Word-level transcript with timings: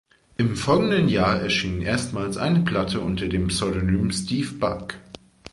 Im 0.35 0.55
folgenden 0.55 1.09
Jahr 1.09 1.39
erschien 1.43 1.83
erstmals 1.83 2.35
eine 2.37 2.61
Platte 2.61 3.01
unter 3.01 3.27
dem 3.27 3.49
Pseudonym 3.49 4.09
Steve 4.11 4.53
Bug. 4.55 4.95